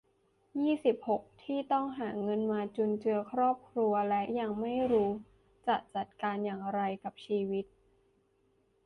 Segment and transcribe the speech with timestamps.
[0.61, 5.09] ยี่สิบหก ที่ต้องหาเงินมาจุนเจือครอบครัวและยังไม่รู้
[5.67, 7.65] จะจัดการอย่างไรกับชีวิต